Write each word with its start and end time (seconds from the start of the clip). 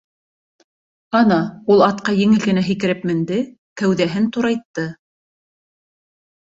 Ана, 1.19 1.37
ул 1.75 1.85
атҡа 1.89 2.15
еңел 2.21 2.43
генә 2.47 2.65
һикереп 2.71 3.07
менде, 3.13 3.41
кәүҙәһен 3.83 4.35
турайтты. 4.39 4.89